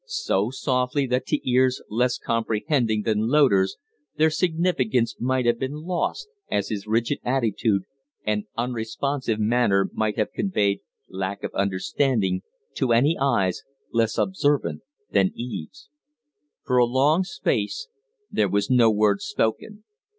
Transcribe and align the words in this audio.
So 0.07 0.49
softly 0.49 1.05
that 1.05 1.27
to 1.27 1.47
ears 1.47 1.79
less 1.87 2.17
comprehending 2.17 3.03
than 3.03 3.27
Loder's 3.27 3.77
their 4.17 4.31
significance 4.31 5.15
might 5.19 5.45
have 5.45 5.59
been 5.59 5.75
lost 5.85 6.27
as 6.49 6.69
his 6.69 6.87
rigid 6.87 7.19
attitude 7.23 7.83
and 8.25 8.45
unresponsive 8.57 9.39
manner 9.39 9.91
might 9.93 10.17
have 10.17 10.33
conveyed 10.33 10.79
lack 11.07 11.43
of 11.43 11.53
understanding 11.53 12.41
to 12.77 12.93
any 12.93 13.15
eyes 13.21 13.61
less 13.93 14.17
observant 14.17 14.81
than 15.11 15.33
Eve's. 15.35 15.87
For 16.65 16.77
a 16.79 16.85
long 16.85 17.23
space 17.23 17.87
there 18.31 18.49
was 18.49 18.71
no 18.71 18.89
word 18.89 19.21
spoken. 19.21 19.83